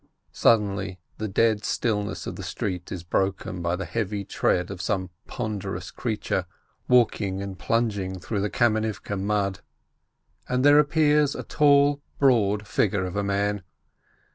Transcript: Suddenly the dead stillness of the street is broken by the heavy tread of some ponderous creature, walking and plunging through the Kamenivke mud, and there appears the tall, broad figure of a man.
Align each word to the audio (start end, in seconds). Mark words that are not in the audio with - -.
Suddenly 0.33 0.97
the 1.19 1.27
dead 1.27 1.63
stillness 1.63 2.25
of 2.25 2.35
the 2.35 2.41
street 2.41 2.91
is 2.91 3.03
broken 3.03 3.61
by 3.61 3.75
the 3.75 3.85
heavy 3.85 4.25
tread 4.25 4.71
of 4.71 4.81
some 4.81 5.11
ponderous 5.27 5.91
creature, 5.91 6.47
walking 6.87 7.39
and 7.39 7.59
plunging 7.59 8.17
through 8.17 8.41
the 8.41 8.49
Kamenivke 8.49 9.15
mud, 9.15 9.59
and 10.49 10.65
there 10.65 10.79
appears 10.79 11.33
the 11.33 11.43
tall, 11.43 12.01
broad 12.17 12.65
figure 12.65 13.05
of 13.05 13.15
a 13.15 13.21
man. 13.23 13.61